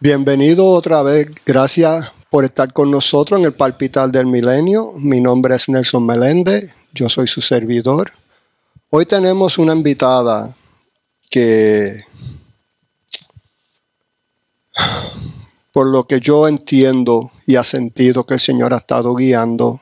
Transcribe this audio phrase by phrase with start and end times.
[0.00, 1.28] Bienvenido otra vez.
[1.44, 4.92] Gracias por estar con nosotros en el Palpital del Milenio.
[4.96, 6.72] Mi nombre es Nelson Meléndez.
[6.94, 8.12] Yo soy su servidor.
[8.90, 10.54] Hoy tenemos una invitada
[11.28, 12.00] que,
[15.72, 19.80] por lo que yo entiendo y ha sentido que el Señor ha estado guiando,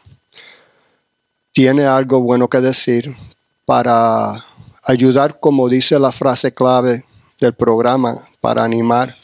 [1.52, 3.14] tiene algo bueno que decir
[3.66, 4.46] para
[4.82, 7.04] ayudar, como dice la frase clave
[7.38, 9.14] del programa, para animar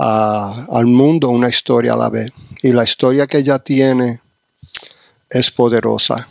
[0.00, 2.30] al mundo una historia a la vez.
[2.62, 4.20] Y la historia que ella tiene
[5.28, 6.26] es poderosa.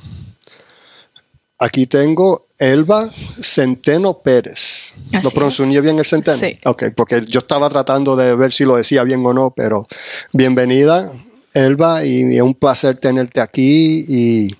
[1.57, 4.93] Aquí tengo Elba Centeno Pérez.
[5.23, 6.37] ¿Lo pronuncié bien el Centeno?
[6.37, 6.57] Sí.
[6.65, 9.87] Ok, porque yo estaba tratando de ver si lo decía bien o no, pero
[10.33, 11.11] bienvenida,
[11.53, 14.05] Elba, y es un placer tenerte aquí.
[14.07, 14.55] Y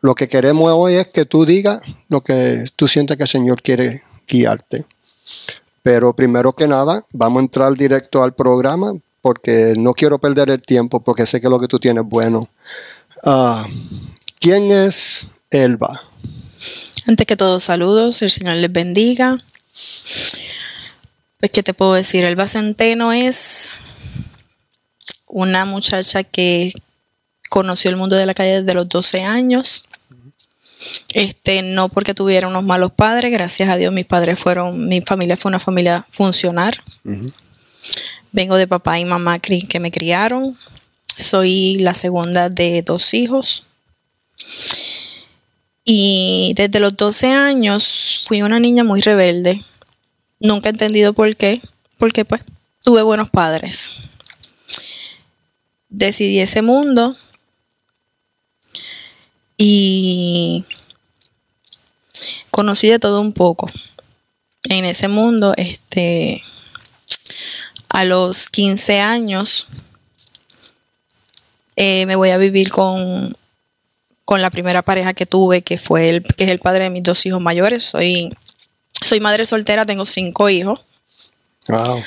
[0.00, 3.62] lo que queremos hoy es que tú digas lo que tú sientes que el Señor
[3.62, 4.86] quiere guiarte.
[5.82, 10.62] Pero primero que nada, vamos a entrar directo al programa porque no quiero perder el
[10.62, 12.48] tiempo porque sé que lo que tú tienes es bueno.
[13.24, 13.66] Ah,
[14.38, 16.02] ¿Quién es Elba?
[17.06, 19.36] Antes que todo, saludos, el Señor les bendiga.
[21.38, 22.24] Pues, ¿qué te puedo decir?
[22.24, 23.70] Elba Centeno es
[25.26, 26.72] una muchacha que
[27.48, 29.84] conoció el mundo de la calle desde los 12 años.
[31.12, 35.36] Este, no porque tuviera unos malos padres, gracias a Dios mis padres fueron, mi familia
[35.36, 36.74] fue una familia funcional.
[38.32, 40.56] Vengo de papá y mamá que me criaron.
[41.16, 43.66] Soy la segunda de dos hijos.
[45.84, 49.60] Y desde los 12 años fui una niña muy rebelde.
[50.38, 51.60] Nunca he entendido por qué.
[51.98, 52.42] Porque pues
[52.82, 53.98] tuve buenos padres.
[55.88, 57.16] Decidí ese mundo.
[59.62, 60.64] Y
[62.50, 63.70] conocí de todo un poco.
[64.70, 66.42] En ese mundo, este,
[67.90, 69.68] a los 15 años,
[71.76, 73.36] eh, me voy a vivir con,
[74.24, 77.02] con la primera pareja que tuve, que fue el, que es el padre de mis
[77.02, 77.84] dos hijos mayores.
[77.84, 78.34] Soy,
[79.02, 80.80] soy madre soltera, tengo cinco hijos.
[81.68, 82.02] Wow.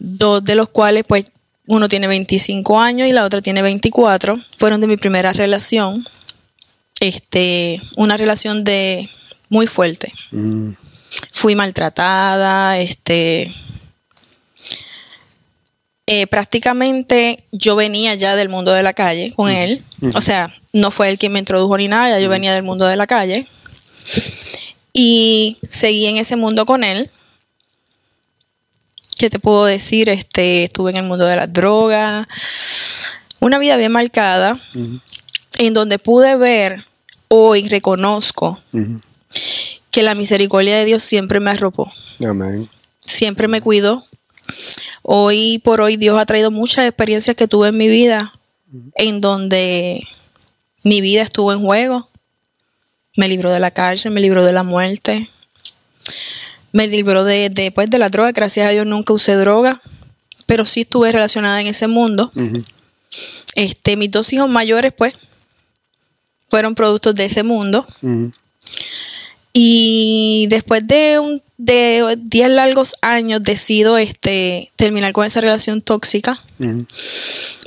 [0.00, 1.26] Dos de los cuales, pues,
[1.68, 4.36] uno tiene 25 años y la otra tiene 24.
[4.58, 6.04] Fueron de mi primera relación.
[7.00, 9.08] Este, una relación de
[9.48, 10.12] muy fuerte.
[10.30, 10.72] Mm.
[11.32, 13.52] Fui maltratada, este,
[16.10, 19.84] eh, prácticamente yo venía ya del mundo de la calle con él.
[20.14, 22.86] O sea, no fue él quien me introdujo ni nada, ya yo venía del mundo
[22.86, 23.46] de la calle.
[24.94, 27.10] Y seguí en ese mundo con él.
[29.18, 30.08] ¿Qué te puedo decir?
[30.08, 32.24] Este, estuve en el mundo de las drogas.
[33.40, 34.58] Una vida bien marcada,
[35.58, 36.84] en donde pude ver,
[37.28, 38.58] hoy reconozco,
[39.90, 41.92] que la misericordia de Dios siempre me arropó.
[42.24, 42.68] Amén.
[43.00, 44.04] Siempre me cuidó.
[45.02, 48.32] Hoy por hoy Dios ha traído muchas experiencias que tuve en mi vida
[48.94, 50.06] en donde
[50.84, 52.08] mi vida estuvo en juego.
[53.16, 55.28] Me libró de la cárcel, me libró de la muerte.
[56.72, 58.32] Me libró de, de, pues, de la droga.
[58.32, 59.80] Gracias a Dios nunca usé droga.
[60.46, 62.30] Pero sí estuve relacionada en ese mundo.
[63.54, 65.14] Este, mis dos hijos mayores, pues,
[66.48, 67.86] fueron productos de ese mundo.
[69.52, 76.40] Y después de un de 10 largos años decido este terminar con esa relación tóxica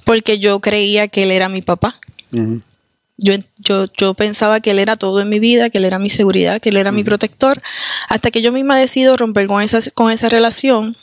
[0.05, 1.99] porque yo creía que él era mi papá.
[2.31, 6.09] yo, yo, yo, pensaba que él era todo en mi vida, que él era mi
[6.09, 7.61] seguridad, que él era mi protector,
[8.09, 10.95] hasta que yo misma decido romper con esa, con esa relación.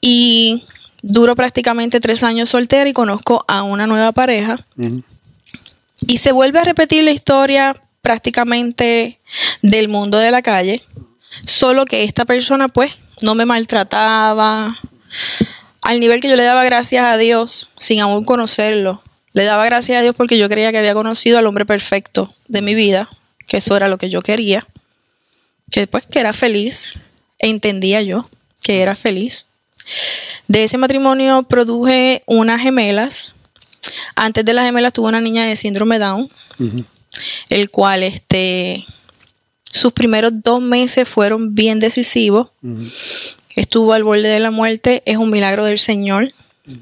[0.00, 0.64] Y
[1.02, 4.64] duro prácticamente tres años soltera y conozco a una nueva pareja.
[6.08, 9.18] Y se vuelve a repetir la historia prácticamente
[9.60, 10.82] del mundo de la calle,
[11.44, 14.74] solo que esta persona pues no me maltrataba
[15.82, 19.02] al nivel que yo le daba gracias a Dios sin aún conocerlo.
[19.34, 22.62] Le daba gracias a Dios porque yo creía que había conocido al hombre perfecto de
[22.62, 23.06] mi vida,
[23.46, 24.66] que eso era lo que yo quería,
[25.70, 26.94] que pues que era feliz,
[27.38, 28.30] e entendía yo
[28.62, 29.44] que era feliz.
[30.46, 33.34] De ese matrimonio produje unas gemelas.
[34.14, 36.28] Antes de las gemelas tuve una niña de síndrome Down.
[36.58, 36.84] Uh -huh
[37.48, 38.84] el cual este,
[39.62, 42.48] sus primeros dos meses fueron bien decisivos.
[42.62, 43.34] Uh -huh.
[43.56, 46.24] Estuvo al borde de la muerte, es un milagro del Señor.
[46.66, 46.80] Uh -huh.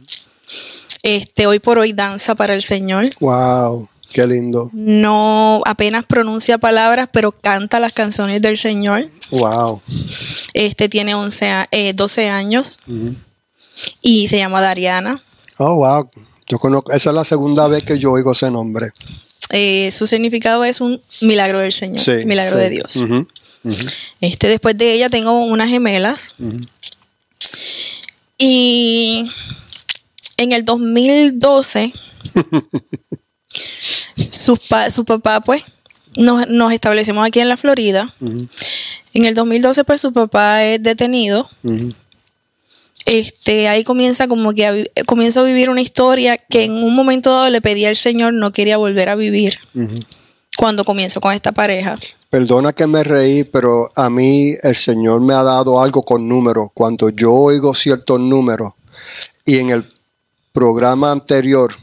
[1.02, 3.10] Este, hoy por hoy danza para el Señor.
[3.20, 4.70] Wow, qué lindo.
[4.72, 9.08] No apenas pronuncia palabras, pero canta las canciones del Señor.
[9.30, 9.80] Wow.
[10.52, 13.14] Este tiene 11, eh, 12 años uh -huh.
[14.02, 15.22] y se llama Dariana.
[15.58, 16.10] Oh, wow.
[16.48, 18.88] Yo conozco, esa es la segunda vez que yo oigo ese nombre.
[19.50, 22.62] Eh, su significado es un milagro del Señor, Sí, milagro sí.
[22.64, 23.00] de Dios.
[24.20, 26.34] Este, después de ella tengo unas gemelas.
[28.38, 29.24] Y
[30.36, 31.92] en el 2012,
[34.30, 35.64] su, pa- su papá, pues,
[36.16, 38.12] nos, nos establecimos aquí en la Florida.
[38.20, 41.48] En el 2012, pues, su papá es detenido.
[43.06, 46.94] Este, ahí comienza como que a vi- comienzo a vivir una historia que en un
[46.94, 49.58] momento dado le pedí al Señor, no quería volver a vivir
[50.56, 51.96] cuando comienzo con esta pareja.
[52.30, 56.70] Perdona que me reí, pero a mí el Señor me ha dado algo con números.
[56.74, 58.72] Cuando yo oigo ciertos números
[59.44, 59.84] y en el
[60.52, 61.74] programa anterior,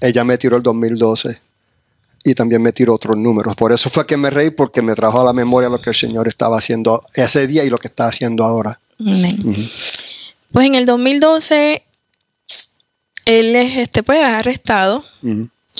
[0.00, 1.40] ella me tiró el 2012
[2.24, 3.56] y también me tiró otros números.
[3.56, 5.96] Por eso fue que me reí porque me trajo a la memoria lo que el
[5.96, 8.78] Señor estaba haciendo ese día y lo que está haciendo ahora.
[9.00, 9.36] Amén.
[10.52, 11.82] Pues en el 2012,
[13.26, 15.04] él es este, pues, arrestado.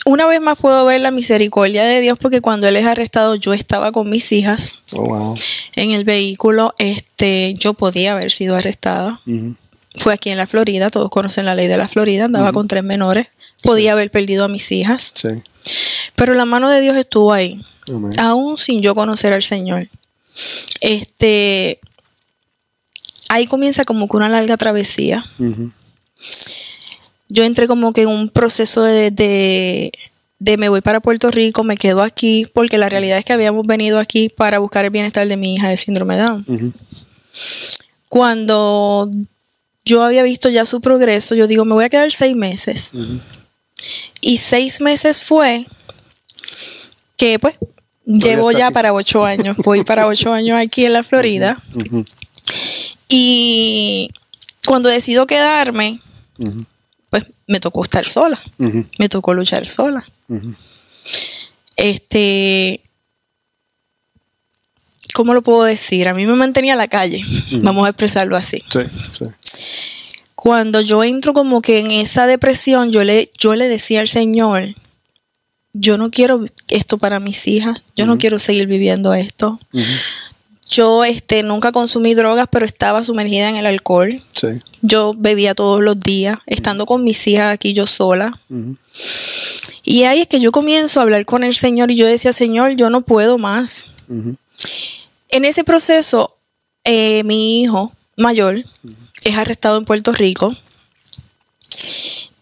[0.06, 3.52] Una vez más puedo ver la misericordia de Dios porque cuando él es arrestado yo
[3.52, 5.34] estaba con mis hijas Oh, wow.
[5.76, 6.74] en el vehículo.
[6.78, 9.20] Este, yo podía haber sido arrestada.
[9.96, 12.84] Fue aquí en la Florida, todos conocen la ley de la Florida, andaba con tres
[12.84, 13.26] menores.
[13.62, 15.28] Podía haber perdido a mis hijas, Sí.
[16.14, 18.18] pero la mano de Dios estuvo ahí, Amén.
[18.18, 19.88] aún sin yo conocer al Señor.
[20.80, 21.78] Este,
[23.30, 25.24] ahí comienza como que una larga travesía.
[27.28, 29.92] Yo entré como que en un proceso de, de,
[30.40, 33.66] de me voy para Puerto Rico, me quedo aquí, porque la realidad es que habíamos
[33.68, 36.74] venido aquí para buscar el bienestar de mi hija de síndrome de Down.
[38.08, 39.08] Cuando
[39.84, 42.94] yo había visto ya su progreso, yo digo, me voy a quedar seis meses.
[44.20, 45.66] Y seis meses fue
[47.16, 47.54] que pues
[48.04, 48.74] llevo ya aquí.
[48.74, 51.56] para ocho años, voy para ocho años aquí en la Florida.
[51.76, 52.04] Ujú,
[53.12, 54.08] Y
[54.64, 56.00] cuando decido quedarme,
[57.10, 58.40] pues me tocó estar sola,
[58.98, 60.04] me tocó luchar sola.
[61.76, 62.80] este,
[65.12, 66.06] ¿cómo lo puedo decir?
[66.08, 67.24] A mí me mantenía a la calle,
[67.62, 68.62] vamos a expresarlo así.
[68.70, 68.80] Sí,
[69.12, 69.24] sí.
[70.36, 74.74] Cuando yo entro como que en esa depresión, yo le, yo le decía al Señor,
[75.72, 79.58] yo no quiero esto para mis hijas, yo no quiero seguir viviendo esto.
[80.70, 84.22] Yo este, nunca consumí drogas, pero estaba sumergida en el alcohol.
[84.32, 84.48] Sí.
[84.82, 88.38] Yo bebía todos los días, estando con mis hijas aquí yo sola.
[89.82, 92.76] Y ahí es que yo comienzo a hablar con el Señor y yo decía, Señor,
[92.76, 93.88] yo no puedo más.
[95.28, 96.36] En ese proceso,
[96.84, 98.62] eh, mi hijo mayor
[99.24, 100.54] es arrestado en Puerto Rico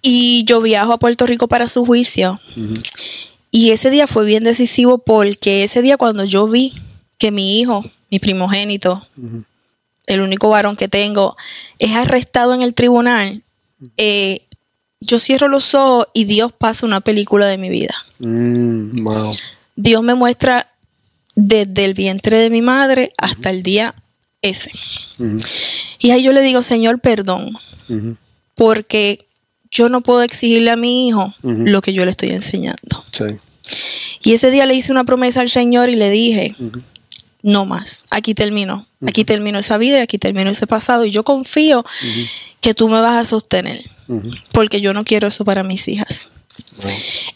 [0.02, 2.40] y yo viajo a Puerto Rico para su juicio.
[3.50, 6.74] Y ese día fue bien decisivo porque ese día cuando yo vi
[7.19, 9.06] que mi hijo, mi primogénito,
[10.06, 11.37] el único varón que tengo,
[11.79, 13.43] es arrestado en el tribunal,
[13.97, 14.43] eh,
[15.00, 17.94] yo cierro los ojos y Dios pasa una película de mi vida.
[18.19, 19.32] Mm, wow.
[19.76, 20.69] Dios me muestra
[21.35, 23.94] desde el vientre de mi madre hasta el día
[24.43, 24.73] ese.
[25.99, 27.56] Y ahí yo le digo, Señor, perdón,
[28.55, 29.26] porque
[29.70, 33.05] yo no puedo exigirle a mi hijo lo que yo le estoy enseñando.
[33.12, 33.25] Sí.
[34.23, 36.56] Y ese día le hice una promesa al Señor y le dije.
[37.43, 41.05] No más, aquí termino, aquí termino esa vida y aquí termino ese pasado.
[41.05, 41.85] Y yo confío
[42.61, 43.85] que tú me vas a sostener,
[44.52, 46.31] porque yo no quiero eso para mis hijas.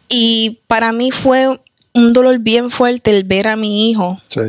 [0.08, 1.48] Y para mí fue
[1.94, 4.40] un dolor bien fuerte el ver a mi hijo, Sí.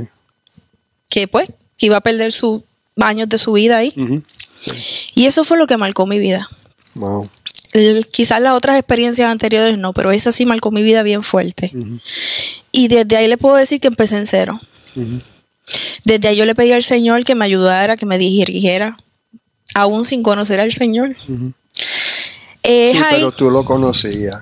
[1.09, 2.61] que pues, que iba a perder sus
[2.99, 3.93] años de su vida ahí.
[5.13, 6.49] Y eso fue lo que marcó mi vida.
[6.95, 7.29] Wow.
[7.73, 11.71] El- quizás las otras experiencias anteriores no, pero esa sí marcó mi vida bien fuerte.
[12.71, 14.59] Y desde ahí le puedo decir que empecé en cero.
[16.05, 18.97] Desde ahí yo le pedí al Señor que me ayudara, que me dirigiera,
[19.73, 21.15] aún sin conocer al Señor.
[21.15, 21.53] Sí,
[22.63, 24.41] ahí- pero tú lo conocías.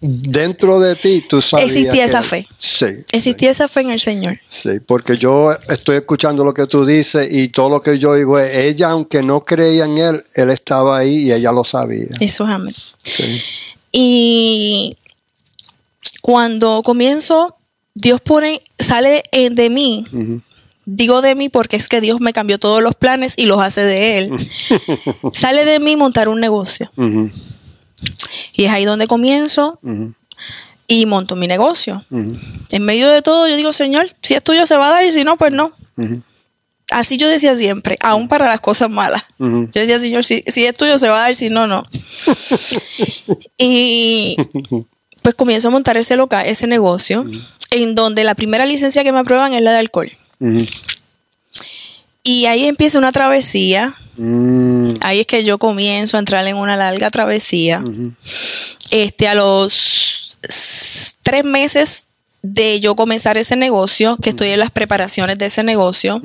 [0.00, 2.46] Dentro de ti tú sabías Existía que- esa fe.
[2.58, 2.86] Sí.
[3.10, 4.38] existía esa fe en el Señor.
[4.46, 8.38] Sí, porque yo estoy escuchando lo que tú dices y todo lo que yo digo
[8.38, 12.06] es, ella aunque no creía en él, él estaba ahí y ella lo sabía.
[12.20, 12.74] Eso es amén.
[13.02, 13.40] Sí.
[13.90, 14.96] Y
[16.20, 17.56] cuando comienzo,
[17.94, 20.04] Dios pone, sale de mí.
[20.12, 20.42] Ujú.
[20.86, 23.80] Digo de mí porque es que Dios me cambió todos los planes y los hace
[23.82, 24.32] de Él.
[25.32, 26.90] sale de mí montar un negocio.
[28.52, 29.80] Y es ahí donde comienzo
[30.86, 32.04] y monto mi negocio.
[32.10, 35.10] En medio de todo, yo digo, Señor, si es tuyo se va a dar y
[35.10, 35.72] si no, pues no.
[36.92, 39.24] Así yo decía siempre, aún para las cosas malas.
[39.38, 41.82] Yo decía, Señor, si, si es tuyo se va a dar, si no, no.
[43.58, 44.36] y
[45.22, 47.24] pues comienzo a montar ese local, ese negocio,
[47.72, 50.12] en donde la primera licencia que me aprueban es la de alcohol.
[52.22, 53.94] Y ahí empieza una travesía.
[54.16, 54.94] Mm.
[55.00, 57.82] Ahí es que yo comienzo a entrar en una larga travesía.
[58.90, 60.38] Este, a los
[61.22, 62.06] tres meses
[62.42, 66.20] de yo comenzar ese negocio, que estoy en las preparaciones de ese negocio,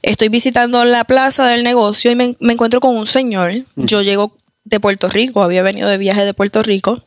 [0.00, 3.52] Estoy visitando la plaza del negocio y me, me encuentro con un señor.
[3.74, 4.32] Yo llego
[4.64, 7.02] de Puerto Rico, había venido de viaje de Puerto Rico.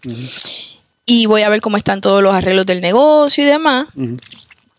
[1.06, 3.88] Y voy a ver cómo están todos los arreglos del negocio y demás.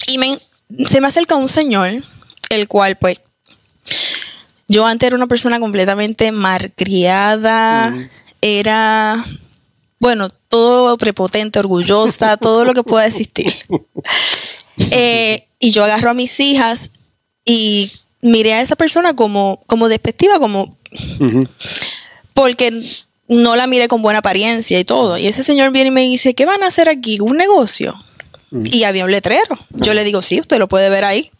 [0.06, 0.38] Y me,
[0.86, 2.02] se me acerca un señor,
[2.50, 3.20] el cual pues
[4.68, 7.92] yo antes era una persona completamente malcriada,
[8.40, 9.24] era,
[9.98, 13.54] bueno, todo prepotente, orgullosa, todo lo que pueda existir.
[14.90, 16.92] Eh, y yo agarro a mis hijas
[17.44, 20.76] y miré a esa persona como, como despectiva, como...
[22.34, 22.82] Porque
[23.28, 25.18] no la miré con buena apariencia y todo.
[25.18, 27.20] Y ese señor viene y me dice, ¿qué van a hacer aquí?
[27.20, 27.94] ¿Un negocio?
[28.52, 29.56] Y había un letrero.
[29.70, 31.30] Yo le digo, sí, usted lo puede ver ahí.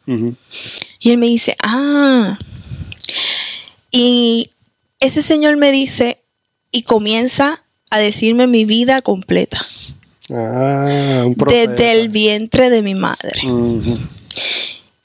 [1.00, 2.38] Y él me dice, ah.
[3.90, 4.50] Y
[5.00, 6.22] ese señor me dice,
[6.70, 9.64] y comienza a decirme mi vida completa.
[10.30, 13.42] Ah, un Desde el vientre de mi madre.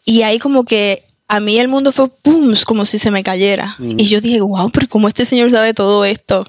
[0.06, 3.76] Y ahí como que a mí el mundo fue pum, como si se me cayera.
[3.80, 6.46] Y yo dije, wow, pero ¿cómo este señor sabe todo esto?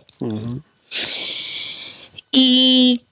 [2.31, 3.03] Y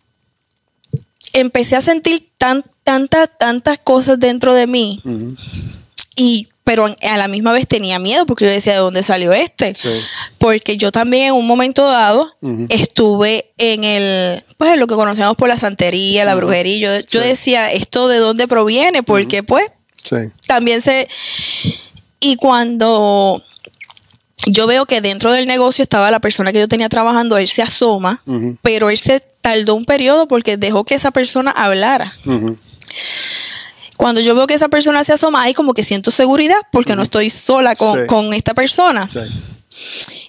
[1.40, 5.02] empecé a sentir tan, tantas, tantas cosas dentro de mí.
[6.16, 9.76] Y pero a la misma vez tenía miedo porque yo decía, ¿de dónde salió este?
[10.38, 12.34] Porque yo también en un momento dado
[12.70, 17.02] estuve en el, pues en lo que conocemos por la santería, la brujería.
[17.02, 19.04] Yo, decía, ¿esto de dónde proviene?
[19.04, 19.70] Porque pues
[20.48, 21.06] también se...
[22.18, 23.44] Y cuando
[24.46, 27.62] yo veo que dentro del negocio estaba la persona que yo tenía trabajando, él se
[27.62, 28.22] asoma,
[28.62, 32.14] pero él se tardó un periodo porque dejó que esa persona hablara.
[33.96, 37.02] Cuando yo veo que esa persona se asoma, ahí como que siento seguridad porque no
[37.02, 39.08] estoy sola con, esta persona.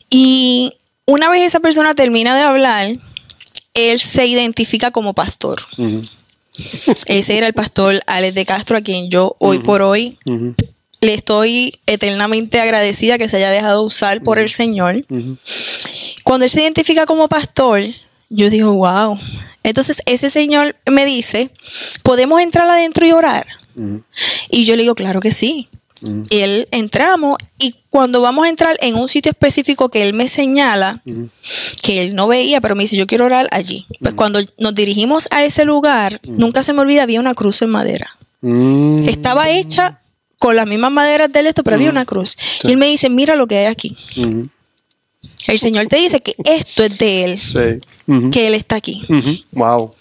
[0.10, 0.74] Y
[1.06, 2.92] una vez esa persona termina de hablar,
[3.76, 5.62] él se identifica como pastor.
[7.06, 10.18] Ese era el pastor Alex de Castro, a quien yo hoy por hoy
[11.02, 15.06] le estoy eternamente agradecida que se haya dejado usar por el Señor.
[16.24, 17.82] Cuando él se identifica como pastor,
[18.30, 19.18] yo digo, wow.
[19.64, 21.52] Entonces ese Señor me dice,
[22.04, 23.48] ¿podemos entrar adentro y orar?
[24.50, 25.70] Y yo le digo, claro que sí.
[26.02, 30.28] Y él entramos y cuando vamos a entrar en un sitio específico que él me
[30.28, 31.02] señala,
[31.82, 33.86] que él no veía, pero me dice, yo quiero orar allí.
[34.00, 37.70] Pues cuando nos dirigimos a ese lugar, nunca se me olvida, había una cruz en
[37.70, 38.10] madera.
[38.42, 39.08] Mm.
[39.08, 40.02] Estaba hecha
[40.40, 42.38] con las mismas maderas del esto, pero había una cruz.
[42.64, 43.98] Y él me dice, mira lo que hay aquí.
[45.48, 47.82] El Señor te dice que esto es de Él.
[48.32, 49.02] Que Él está aquí.
[49.52, 49.92] Wow.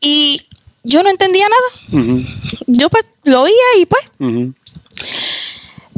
[0.00, 0.42] Y
[0.84, 2.24] yo no entendía nada.
[2.66, 4.02] Yo pues lo oía y pues.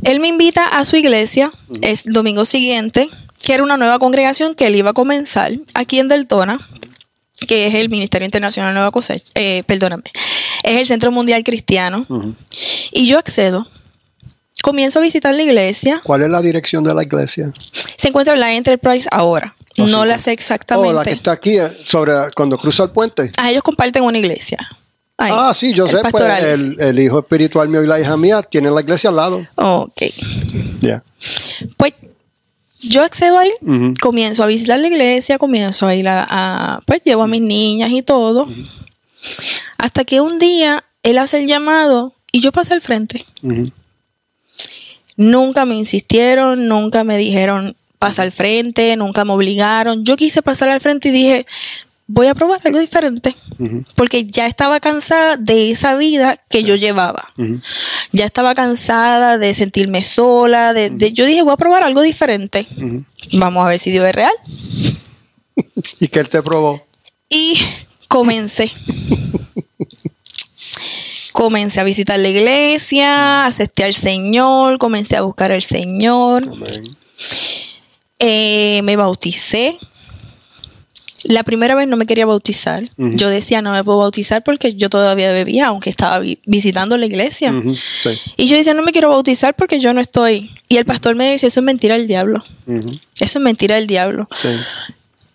[0.03, 1.53] Él me invita a su iglesia,
[1.83, 3.09] es domingo siguiente,
[3.43, 6.59] que era una nueva congregación que él iba a comenzar aquí en Deltona,
[7.47, 10.05] que es el Ministerio Internacional Nueva Cosecha, eh, perdóname,
[10.63, 12.07] es el Centro Mundial Cristiano.
[12.93, 13.67] Y yo accedo,
[14.63, 16.01] comienzo a visitar la iglesia.
[16.05, 17.53] ¿Cuál es la dirección de la iglesia?
[17.97, 19.55] Se encuentra en la Enterprise ahora.
[19.77, 20.91] no la sé exactamente.
[20.91, 23.31] Oh, la que está aquí, eh, sobre cuando cruza el puente.
[23.37, 24.59] Ah, ellos comparten una iglesia.
[25.19, 28.81] ah, sí, yo sé, pues el, hijo espiritual mío y la hija mía tienen la
[28.81, 29.47] iglesia al lado.
[29.57, 30.03] Ok.
[30.81, 31.03] Ya.
[31.77, 31.93] Pues
[32.81, 33.51] yo accedo ahí,
[34.01, 38.03] comienzo a visitar la iglesia, comienzo a ir a, pues llevo a mis niñas y
[38.03, 38.47] todo.
[39.81, 43.25] Hasta que un día él hace el llamado y yo pasé al frente.
[45.17, 50.05] Nunca me insistieron, nunca me dijeron pasa al frente, nunca me obligaron.
[50.05, 51.47] Yo quise pasar al frente y dije,
[52.07, 53.35] voy a probar algo diferente.
[53.95, 57.33] Porque ya estaba cansada de esa vida que yo llevaba.
[58.13, 60.75] Ya estaba cansada de sentirme sola.
[60.75, 62.67] De, yo dije, voy a probar algo diferente.
[63.33, 64.33] Vamos a ver si Dios es real.
[66.01, 66.83] ¿Y qué él te probó?
[67.31, 67.59] Y
[68.09, 68.71] comencé.
[71.33, 76.51] comencé a visitar la iglesia, acepté al Señor, comencé a buscar al Señor.
[78.19, 79.79] Eh, me bauticé.
[81.25, 82.91] La primera vez no me quería bautizar.
[82.97, 87.53] Yo decía, no me puedo bautizar porque yo todavía bebía, aunque estaba visitando la iglesia.
[88.37, 90.51] Y yo decía, no me quiero bautizar porque yo no estoy.
[90.69, 92.43] Y el pastor me dice, eso es mentira del diablo.
[93.19, 94.29] Eso es mentira del diablo.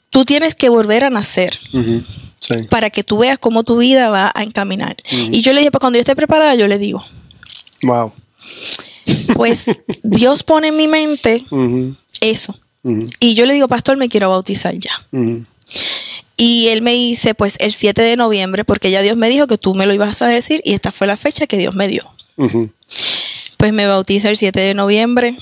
[0.10, 1.60] Tú tienes que volver a nacer.
[2.70, 4.98] Para que tú veas cómo tu vida va a encaminar.
[5.12, 7.04] Y yo le dije, pues cuando yo esté preparada, yo le digo.
[7.82, 8.14] Wow.
[9.34, 9.66] Pues
[10.04, 11.44] Dios pone en mi mente
[12.22, 12.60] eso.
[13.20, 14.92] Y yo le digo, pastor, me quiero bautizar ya.
[16.38, 19.58] Y él me dice, pues el 7 de noviembre, porque ya Dios me dijo que
[19.58, 22.12] tú me lo ibas a decir y esta fue la fecha que Dios me dio.
[23.58, 25.36] Pues me bautiza el 7 de noviembre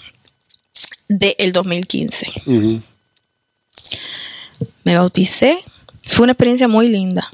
[1.10, 2.28] del 2015.
[4.84, 5.58] Me bauticé.
[6.04, 7.30] Fue una experiencia muy linda.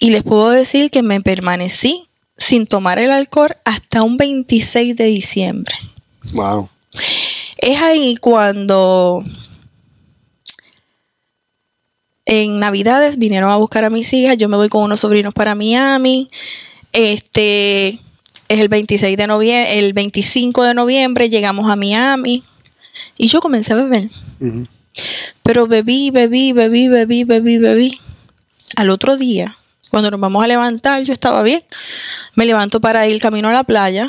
[0.00, 5.04] Y les puedo decir que me permanecí sin tomar el alcohol hasta un 26 de
[5.04, 5.74] diciembre.
[6.32, 6.68] Wow.
[7.58, 9.24] Es ahí cuando
[12.24, 15.54] en Navidades vinieron a buscar a mis hijas, yo me voy con unos sobrinos para
[15.54, 16.30] Miami.
[16.92, 17.98] Este
[18.48, 22.44] es el 26 de noviembre, el 25 de noviembre llegamos a Miami
[23.16, 24.08] y yo comencé a beber.
[25.42, 28.00] Pero bebí, bebí, bebí, bebí, bebí, bebí.
[28.76, 29.56] Al otro día,
[29.90, 31.62] cuando nos vamos a levantar, yo estaba bien.
[32.34, 34.08] Me levanto para ir camino a la playa.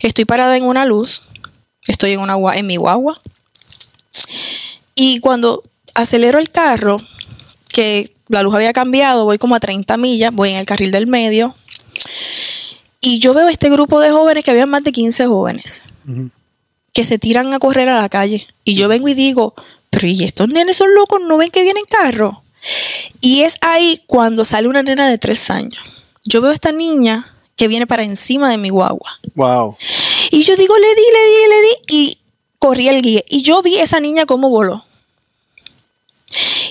[0.00, 1.22] Estoy parada en una luz.
[1.86, 3.18] Estoy en, una, en mi guagua.
[4.94, 5.62] Y cuando
[5.94, 6.98] acelero el carro,
[7.68, 11.06] que la luz había cambiado, voy como a 30 millas, voy en el carril del
[11.06, 11.54] medio.
[13.00, 15.82] Y yo veo este grupo de jóvenes que habían más de 15 jóvenes
[16.94, 18.46] que se tiran a correr a la calle.
[18.64, 19.54] Y yo vengo y digo,
[19.90, 21.20] pero ¿y estos nenes son locos?
[21.20, 22.42] ¿No ven que vienen carro?
[23.20, 25.82] Y es ahí cuando sale una nena de tres años.
[26.24, 27.24] Yo veo a esta niña
[27.56, 29.20] que viene para encima de mi guagua.
[29.34, 29.76] Wow.
[30.30, 31.74] Y yo digo, le di, le di, le di.
[31.88, 32.18] Y
[32.58, 33.22] corrí el guía.
[33.28, 34.84] Y yo vi a esa niña cómo voló.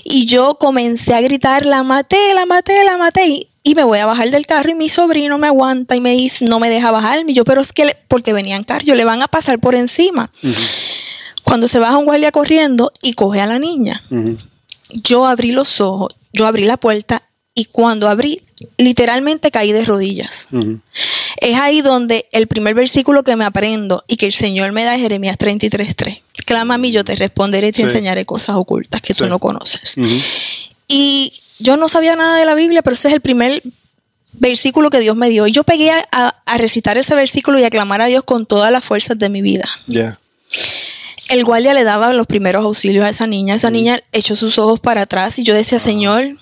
[0.03, 3.47] Y yo comencé a gritar, la maté, la maté, la maté.
[3.63, 6.45] Y, me voy a bajar del carro y mi sobrino me aguanta y me dice,
[6.45, 7.31] no me deja bajarme.
[7.31, 10.31] Y yo, pero es que, porque venían carro, le van a pasar por encima.
[11.43, 14.03] Cuando se baja un guardia corriendo y coge a la niña,
[14.89, 17.23] yo abrí los ojos, yo abrí la puerta
[17.55, 18.41] y cuando abrí,
[18.77, 20.49] literalmente caí de rodillas.
[21.37, 24.95] Es ahí donde el primer versículo que me aprendo y que el Señor me da
[24.95, 26.22] es Jeremías 33.3.
[26.45, 29.95] Clama a mí, yo te responderé y te enseñaré cosas ocultas que tú no conoces.
[30.87, 33.61] Y yo no sabía nada de la Biblia, pero ese es el primer
[34.33, 35.47] versículo que Dios me dio.
[35.47, 38.83] Y yo pegué a, recitar ese versículo y a clamar a Dios con todas las
[38.83, 39.67] fuerzas de mi vida.
[41.29, 43.55] El guardia le daba los primeros auxilios a esa niña.
[43.55, 46.37] Esa niña echó sus ojos para atrás y yo decía, Señor,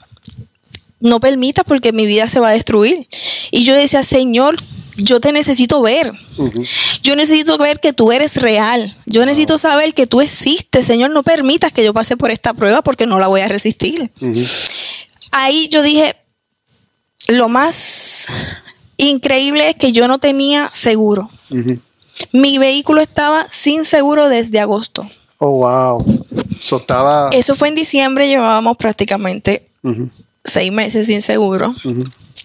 [1.00, 3.08] no permita porque mi vida se va a destruir.
[3.51, 4.58] Y yo decía, Señor,
[5.03, 6.13] yo te necesito ver.
[7.03, 8.96] Yo necesito ver que tú eres real.
[9.05, 10.86] Yo necesito saber que tú existes.
[10.86, 14.12] Señor, no permitas que yo pase por esta prueba porque no la voy a resistir.
[15.32, 16.15] Ahí yo dije,
[17.28, 18.28] lo más
[18.97, 21.30] increíble es que yo no tenía seguro.
[22.32, 25.10] Mi vehículo estaba sin seguro desde agosto.
[25.38, 26.25] Oh, wow.
[27.32, 29.67] Eso fue en diciembre, llevábamos prácticamente
[30.43, 31.73] seis meses sin seguro.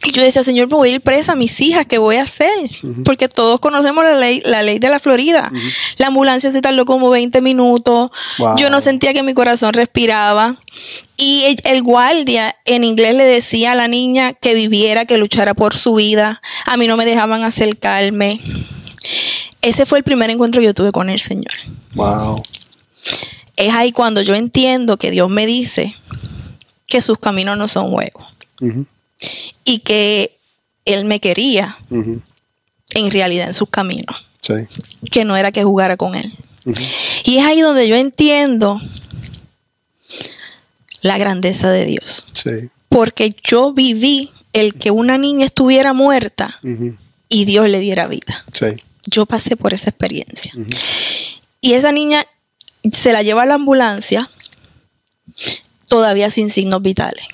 [0.07, 2.23] Y yo decía, Señor, me voy a ir presa a mis hijas, ¿qué voy a
[2.23, 2.71] hacer?
[3.05, 5.51] Porque todos conocemos la ley, la ley de la Florida.
[5.97, 8.13] La ambulancia se tardó como 20 minutos.
[8.57, 10.59] Yo no sentía que mi corazón respiraba.
[11.17, 15.75] Y el, guardia en inglés le decía a la niña que viviera, que luchara por
[15.75, 16.41] su vida.
[16.67, 18.41] A mí no me dejaban acercarme.
[19.61, 21.53] Ese fue el primer encuentro que yo tuve con el Señor.
[21.95, 22.45] Wow.
[23.57, 25.97] Es ahí cuando yo entiendo que Dios me dice
[26.87, 28.25] que sus caminos no son juegos
[29.65, 30.37] y que
[30.85, 34.27] él me quería en realidad en sus caminos.
[35.11, 36.33] Que no era que jugara con él.
[37.25, 38.81] Y es ahí donde yo entiendo
[41.03, 42.27] la grandeza de Dios.
[42.89, 46.59] Porque yo viví el que una niña estuviera muerta
[47.29, 48.45] y Dios le diera vida.
[49.09, 50.53] Yo pasé por esa experiencia.
[51.61, 52.25] Y esa niña
[52.93, 54.31] se la lleva a la ambulancia
[55.89, 57.25] todavía sin signos vitales.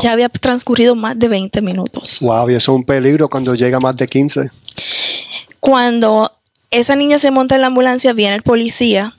[0.00, 2.18] Ya había transcurrido más de 20 minutos.
[2.20, 4.50] Wow, y eso es un peligro cuando llega más de 15.
[5.60, 6.32] Cuando
[6.70, 9.14] esa niña se monta en la ambulancia, viene el policía.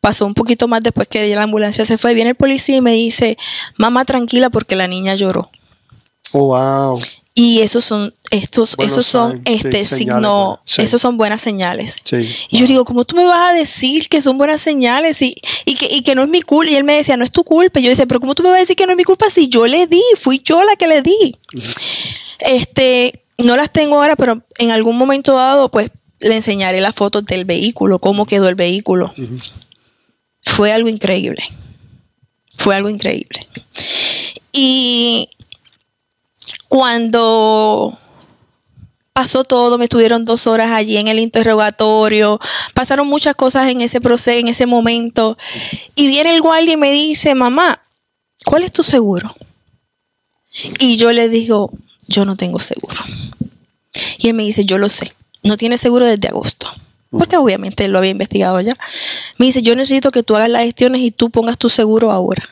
[0.00, 2.14] Pasó un poquito más después que la ambulancia se fue.
[2.14, 3.36] Viene el policía y me dice,
[3.76, 5.50] mamá, tranquila porque la niña lloró.
[6.32, 7.00] Oh, wow.
[7.34, 11.96] Y esos son, estos, esos son este signo, esos son buenas señales.
[12.50, 16.02] Y yo digo, ¿cómo tú me vas a decir que son buenas señales y, que,
[16.02, 16.72] que, no es mi culpa?
[16.72, 17.80] Y él me decía, no es tu culpa.
[17.80, 19.30] Y yo decía, pero ¿cómo tú me vas a decir que no es mi culpa
[19.30, 20.02] si yo le di?
[20.16, 21.36] Fui yo la que le di.
[22.40, 27.24] Este, no las tengo ahora, pero en algún momento dado, pues le enseñaré las fotos
[27.24, 29.12] del vehículo, cómo quedó el vehículo.
[30.42, 31.42] Fue algo increíble.
[32.56, 33.46] Fue algo increíble.
[34.52, 35.30] Y
[36.68, 37.96] cuando
[39.18, 42.38] pasó todo, me estuvieron dos horas allí en el interrogatorio,
[42.72, 45.36] pasaron muchas cosas en ese proceso, en ese momento,
[45.96, 47.82] y viene el guardia y me dice, mamá,
[48.44, 49.34] ¿cuál es tu seguro?
[50.78, 51.72] Y yo le digo,
[52.06, 52.94] yo no tengo seguro.
[54.18, 56.68] Y él me dice, yo lo sé, no tiene seguro desde agosto.
[57.10, 58.78] Porque obviamente él lo había investigado ya.
[59.36, 62.48] Me dice, yo necesito que tú hagas las gestiones y tú pongas tu seguro ahora.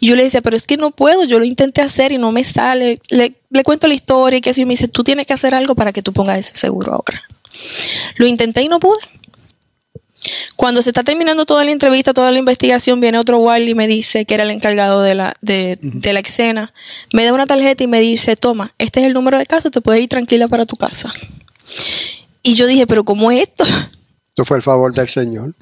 [0.00, 2.32] Y yo le decía, pero es que no puedo, yo lo intenté hacer y no
[2.32, 3.00] me sale.
[3.08, 5.92] Le, cuento la historia y que así me dice, tú tienes que hacer algo para
[5.92, 7.22] que tú pongas ese seguro ahora.
[8.16, 8.98] Lo intenté y no pude.
[10.56, 13.86] Cuando se está terminando toda la entrevista, toda la investigación, viene otro guardia y me
[13.86, 16.72] dice que era el encargado de la, de, de la escena.
[17.12, 19.80] Me da una tarjeta y me dice, toma, este es el número de caso, te
[19.80, 21.12] puedes ir tranquila para tu casa.
[22.42, 23.64] Y yo dije, pero ¿cómo es esto?
[23.64, 25.54] Esto fue el favor del Señor.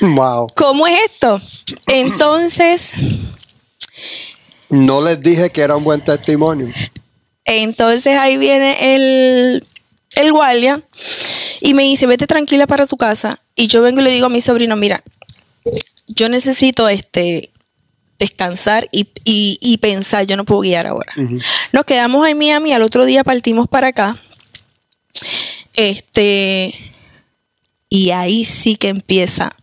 [0.00, 0.48] Wow.
[0.56, 1.40] ¿Cómo es esto?
[1.86, 2.94] Entonces,
[4.68, 6.72] No les dije que era un buen testimonio.
[7.46, 9.66] Entonces ahí viene el,
[10.16, 10.82] el guardia
[11.60, 13.40] y me dice, vete tranquila para tu casa.
[13.54, 15.02] Y yo vengo y le digo a mi sobrino, mira,
[16.06, 17.50] yo necesito este
[18.18, 21.12] descansar y, y- y pensar, yo no puedo guiar ahora.
[21.72, 24.16] Nos quedamos en Miami, al otro día partimos para acá.
[25.74, 26.74] Este,
[27.88, 29.54] y ahí sí que empieza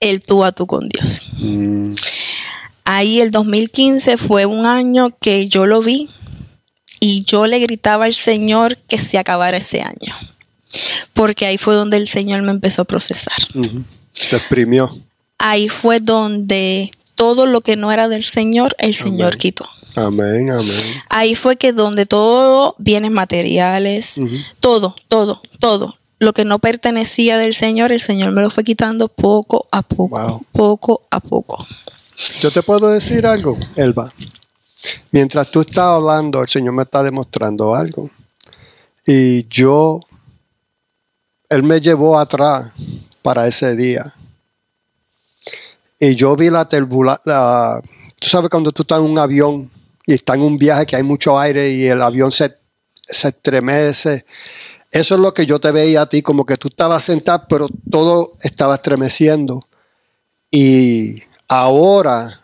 [0.00, 1.22] el tú a tú con Dios.
[1.38, 1.94] Mm,
[2.88, 6.08] Ahí el 2015 fue un año que yo lo vi
[7.00, 10.14] y yo le gritaba al Señor que se acabara ese año.
[11.12, 13.36] Porque ahí fue donde el Señor me empezó a procesar.
[13.54, 13.82] ujú.
[14.30, 14.90] Te exprimió.
[15.38, 19.38] Ahí fue donde todo lo que no era del Señor, el Señor Amén.
[19.38, 19.68] quitó.
[19.96, 21.02] Amén, amén.
[21.08, 24.20] Ahí fue que donde todo, bienes materiales,
[24.60, 29.08] todo, todo, todo, lo que no pertenecía del Señor, el Señor me lo fue quitando
[29.08, 30.44] poco a poco, Wow.
[30.52, 31.66] poco a poco.
[32.40, 34.12] Yo te puedo decir algo, Elba.
[35.10, 38.10] Mientras tú estás hablando, el Señor me está demostrando algo.
[39.06, 40.00] Y yo,
[41.48, 42.72] Él me llevó atrás
[43.22, 44.14] para ese día.
[45.98, 46.66] Y yo vi la.
[46.66, 49.70] Tú sabes cuando tú estás en un avión
[50.06, 52.56] y estás en un viaje que hay mucho aire y el avión se,
[53.06, 54.24] se estremece.
[54.90, 57.68] Eso es lo que yo te veía a ti, como que tú estabas sentado, pero
[57.90, 59.60] todo estaba estremeciendo.
[60.50, 62.40] Y ahora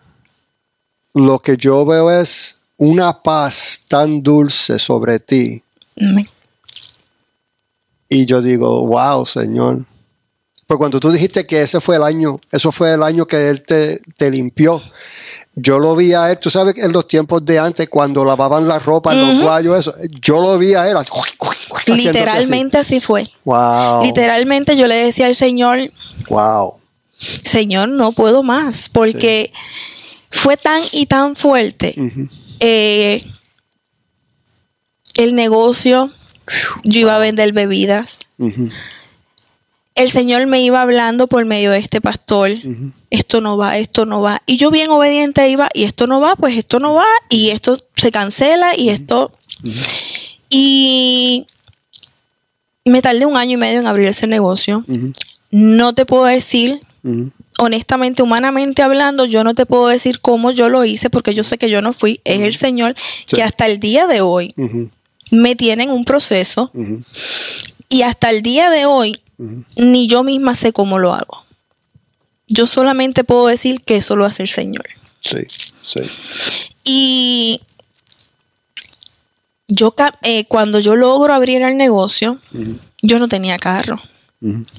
[1.14, 5.62] lo que yo veo es una paz tan dulce sobre ti.
[8.08, 9.84] Y yo digo, wow, Señor.
[10.66, 13.62] Porque cuando tú dijiste que ese fue el año, eso fue el año que Él
[13.62, 14.82] te, te limpió.
[15.54, 18.78] Yo lo vi a Él, tú sabes, en los tiempos de antes, cuando lavaban la
[18.78, 19.94] ropa, los guayos, eso.
[20.22, 20.96] Yo lo vi a Él.
[20.96, 22.06] así, haciéndote así.
[22.06, 23.30] Literalmente así fue.
[23.44, 24.02] Wow.
[24.02, 25.90] Literalmente yo le decía al Señor,
[26.28, 26.81] Wow.
[27.22, 29.52] Señor, no puedo más, porque
[30.30, 31.94] fue tan y tan fuerte.
[32.58, 33.24] Eh,
[35.14, 36.10] el negocio,
[36.82, 38.28] yo iba a vender bebidas.
[39.94, 42.50] El Señor me iba hablando por medio de este pastor.
[43.10, 44.42] Esto no va, esto no va.
[44.46, 47.78] Y yo bien obediente iba, y esto no va, pues esto no va, y esto
[47.96, 49.32] se cancela, y esto...
[50.48, 51.46] Y
[52.84, 54.84] me tardé un año y medio en abrir ese negocio.
[55.50, 56.80] No te puedo decir
[57.58, 61.58] Honestamente, humanamente hablando, yo no te puedo decir cómo yo lo hice porque yo sé
[61.58, 62.20] que yo no fui.
[62.24, 63.36] Es el Señor Sí.
[63.36, 64.54] que hasta el día de hoy
[65.30, 66.70] me tiene en un proceso
[67.88, 69.20] y hasta el día de hoy
[69.76, 71.44] ni yo misma sé cómo lo hago.
[72.46, 74.84] Yo solamente puedo decir que eso lo hace el Señor.
[75.20, 75.38] Sí,
[75.82, 76.00] sí.
[76.84, 77.60] Y
[79.68, 82.38] yo eh, cuando yo logro abrir el negocio,
[83.00, 84.00] yo no tenía carro.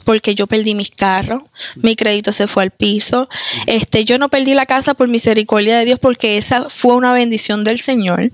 [0.03, 1.43] Porque yo perdí mis carros,
[1.75, 3.29] mi crédito se fue al piso.
[3.65, 7.63] Este, yo no perdí la casa por misericordia de Dios porque esa fue una bendición
[7.63, 8.29] del Señor,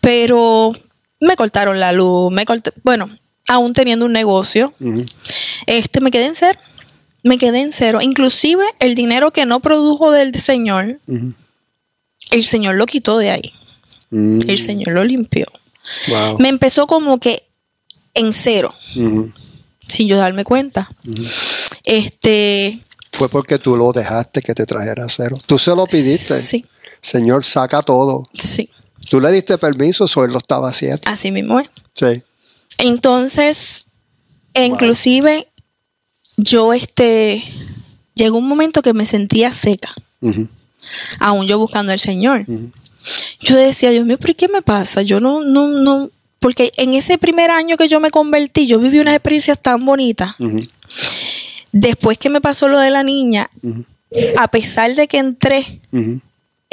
[0.00, 0.72] pero
[1.20, 2.44] me cortaron la luz, me
[2.82, 3.08] bueno,
[3.48, 4.74] aún teniendo un negocio,
[5.66, 6.58] este me quedé en cero.
[7.24, 8.00] Me quedé en cero.
[8.02, 10.98] Inclusive el dinero que no produjo del Señor,
[12.30, 13.52] el Señor lo quitó de ahí.
[14.10, 14.40] Mm.
[14.48, 15.46] El Señor lo limpió.
[16.08, 16.38] Wow.
[16.38, 17.44] Me empezó como que
[18.14, 18.74] en cero.
[19.92, 20.88] Sin yo darme cuenta.
[21.84, 25.36] Este, Fue porque tú lo dejaste que te trajera cero.
[25.46, 26.34] Tú se lo pidiste.
[26.34, 26.64] sí,
[27.00, 28.28] Señor, saca todo.
[28.32, 28.68] sí.
[29.10, 31.00] Tú le diste permiso, o él lo estaba haciendo.
[31.06, 31.68] Así mismo es.
[31.92, 32.22] Sí.
[32.78, 33.86] Entonces,
[34.54, 35.48] inclusive,
[36.36, 37.42] yo este
[38.14, 39.92] llegó un momento que me sentía seca,
[41.18, 42.46] aún yo buscando al Señor.
[43.40, 45.02] Yo decía, Dios mío, ¿pero qué me pasa?
[45.02, 46.08] Yo no, no, no,
[46.42, 50.34] porque en ese primer año que yo me convertí, yo viví unas experiencias tan bonitas.
[51.70, 53.48] Después que me pasó lo de la niña,
[54.36, 55.80] a pesar de que entré.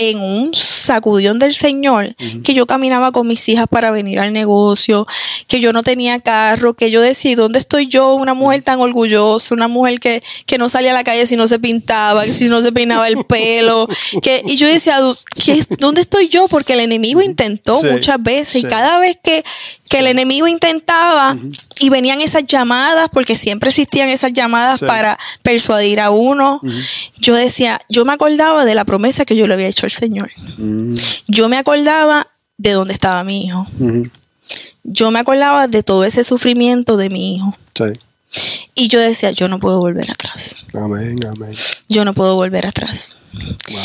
[0.01, 5.05] En un sacudión del Señor, que yo caminaba con mis hijas para venir al negocio,
[5.47, 8.13] que yo no tenía carro, que yo decía, ¿dónde estoy yo?
[8.13, 11.47] Una mujer tan orgullosa, una mujer que, que no salía a la calle si no
[11.47, 13.87] se pintaba, que si no se peinaba el pelo,
[14.21, 16.47] que, y yo decía, "¿Dó- qué- ¿dónde estoy yo?
[16.47, 19.43] Porque el enemigo intentó Sí, muchas veces y cada vez que,
[19.89, 21.35] que el enemigo intentaba
[21.79, 24.85] y venían esas llamadas, porque siempre existían esas llamadas Sí.
[24.85, 26.61] para persuadir a uno,
[27.17, 30.29] yo decía, yo me acordaba de la promesa que yo le había hecho al Señor.
[30.57, 30.95] Mm.
[31.27, 33.65] Yo me acordaba de dónde estaba mi hijo.
[34.83, 37.57] Yo me acordaba de todo ese sufrimiento de mi hijo.
[37.75, 37.85] Sí.
[38.75, 40.55] Y yo decía, yo no puedo volver atrás.
[40.73, 41.51] Amén, amén.
[41.87, 43.17] Yo no puedo volver atrás.
[43.33, 43.79] Wow.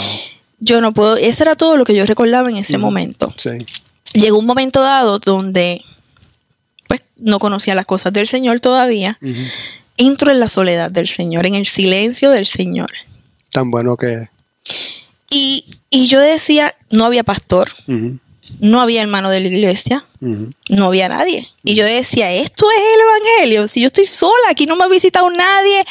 [0.61, 3.33] Yo no puedo, eso era todo lo que yo recordaba en ese momento.
[3.37, 3.51] Sí.
[4.15, 5.83] Llegó un momento dado donde
[6.89, 9.19] pues no conocía las cosas del Señor todavía.
[9.23, 9.35] Ujú.
[9.97, 12.91] Entro en la soledad del Señor, en el silencio del Señor.
[13.51, 14.29] Tan bueno que es.
[15.31, 18.19] Y, y yo decía, no había pastor, Ujú,
[18.61, 20.53] no había hermano de la iglesia, ujú.
[20.69, 21.49] no había nadie.
[21.65, 23.69] Y yo decía, esto es el Evangelio.
[23.69, 25.85] Si yo estoy sola, aquí no me ha visitado nadie.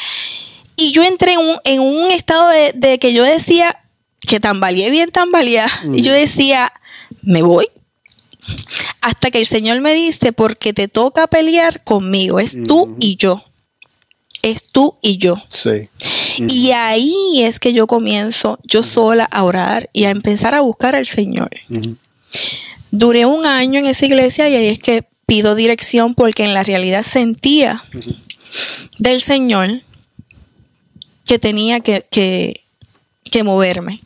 [0.76, 3.78] Y yo entré en un, en un estado de, de que yo decía,
[4.20, 5.64] que tambaleé bien tambaleé.
[5.92, 6.72] Y yo decía,
[7.22, 7.66] me voy.
[9.00, 13.44] Hasta que el Señor me dice, porque te toca pelear conmigo, es tú y yo.
[14.42, 15.36] Es tú y yo.
[15.48, 15.88] Sí.
[16.48, 20.94] Y ahí es que yo comienzo yo sola a orar y a empezar a buscar
[20.96, 21.50] al Señor.
[22.90, 26.62] Duré un año en esa iglesia y ahí es que pido dirección porque en la
[26.64, 27.82] realidad sentía
[28.98, 29.80] del Señor
[31.26, 32.60] que tenía que, que-
[33.30, 34.00] que moverme.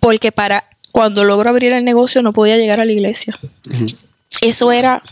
[0.00, 3.36] Porque para cuando logro abrir el negocio no podía llegar a la iglesia.
[4.40, 5.02] Eso era,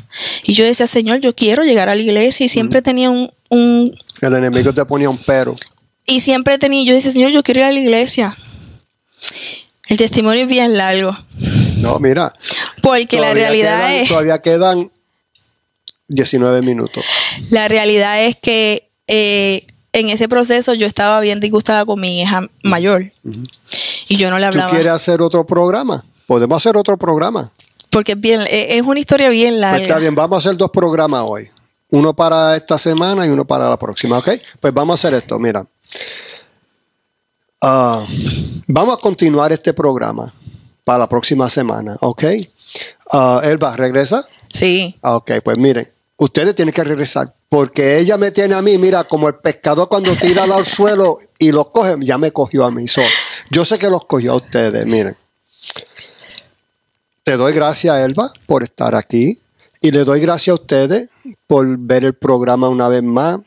[0.45, 3.95] y yo decía, Señor, yo quiero llegar a la iglesia y siempre tenía un, un,
[4.21, 5.55] El enemigo te ponía un pero.
[6.07, 8.37] y siempre tenía, yo decía, Señor, yo quiero ir a la iglesia.
[9.88, 11.16] El testimonio es bien largo,
[11.79, 12.33] No, mira.
[12.83, 14.09] porque la realidad quedan- es...
[14.09, 14.90] Todavía quedan
[16.09, 17.05] 19 minutos.
[17.51, 22.49] La realidad es que eh, en ese proceso yo estaba bien disgustada con mi hija
[22.62, 23.12] mayor.
[24.11, 24.70] Y yo no le ¿Tú hablaba.
[24.73, 26.05] quieres hacer otro programa?
[26.27, 27.51] Podemos hacer otro programa.
[27.90, 29.79] Porque es, bien, eh, es una historia bien Pues larga.
[29.79, 31.49] está bien, vamos a hacer dos programas hoy.
[31.92, 34.31] Uno para esta semana y uno para la próxima, ¿ok?
[34.61, 35.64] Pues vamos a hacer esto, mira.
[37.62, 38.05] Ah,
[38.66, 40.33] vamos a continuar este programa
[40.85, 42.25] para la próxima semana, ¿ok?
[43.12, 44.27] Ah, Elba, ¿regresa?
[44.53, 44.96] Sí.
[45.03, 49.02] Ah, ok, pues miren, ustedes tienen que regresar, porque ella me tiene a mí, mira,
[49.04, 52.86] como el pescador cuando tira al suelo y los coge, ya me cogió a mí.
[52.86, 53.02] So,
[53.50, 55.16] yo sé que los cogió a ustedes, miren.
[57.24, 59.36] Te doy gracias, Elba, por estar aquí.
[59.80, 61.08] Y le doy gracias a ustedes
[61.48, 63.40] por ver el programa una vez más.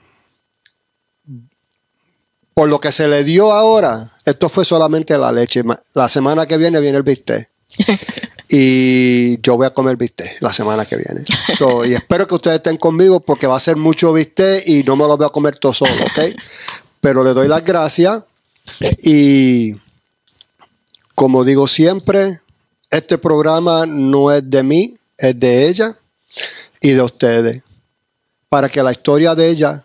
[2.53, 5.63] Por lo que se le dio ahora, esto fue solamente la leche.
[5.93, 7.52] La semana que viene viene el bistec.
[8.49, 11.21] y yo voy a comer bistec la semana que viene.
[11.57, 14.95] So, y espero que ustedes estén conmigo porque va a ser mucho bistec y no
[14.95, 16.35] me lo voy a comer todo solo, ¿ok?
[17.01, 18.23] Pero le doy las gracias
[19.01, 19.73] y
[21.15, 22.41] como digo siempre,
[22.89, 25.95] este programa no es de mí, es de ella
[26.81, 27.63] y de ustedes.
[28.49, 29.83] Para que la historia de ella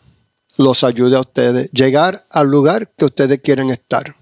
[0.58, 1.70] los ayude a ustedes.
[1.72, 4.14] Llegar al lugar que ustedes quieren estar.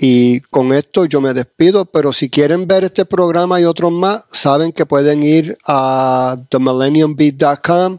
[0.00, 4.24] Y con esto yo me despido, pero si quieren ver este programa y otros más,
[4.30, 7.98] saben que pueden ir a themillenniumbeat.com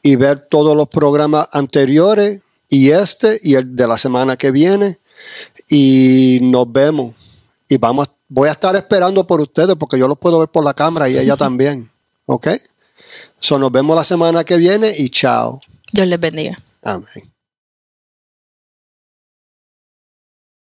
[0.00, 4.98] y ver todos los programas anteriores y este y el de la semana que viene.
[5.68, 7.14] Y nos vemos.
[7.68, 10.74] Y vamos, voy a estar esperando por ustedes porque yo los puedo ver por la
[10.74, 11.90] cámara y ella también.
[12.26, 12.48] ¿Ok?
[13.40, 15.60] So, nos vemos la semana que viene y chao.
[15.92, 16.56] Dios les bendiga.
[16.82, 17.33] Amén.